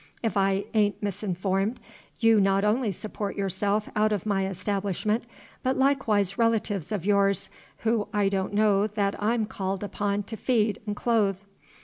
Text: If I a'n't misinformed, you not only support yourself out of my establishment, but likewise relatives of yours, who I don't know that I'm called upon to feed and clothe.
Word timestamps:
If 0.23 0.35
I 0.35 0.63
a'n't 0.73 0.95
misinformed, 1.03 1.79
you 2.19 2.41
not 2.41 2.63
only 2.63 2.91
support 2.91 3.35
yourself 3.35 3.87
out 3.95 4.11
of 4.11 4.25
my 4.25 4.47
establishment, 4.47 5.25
but 5.61 5.77
likewise 5.77 6.39
relatives 6.39 6.91
of 6.91 7.05
yours, 7.05 7.51
who 7.81 8.07
I 8.11 8.27
don't 8.27 8.55
know 8.55 8.87
that 8.87 9.13
I'm 9.21 9.45
called 9.45 9.83
upon 9.83 10.23
to 10.23 10.35
feed 10.35 10.79
and 10.87 10.95
clothe. 10.95 11.37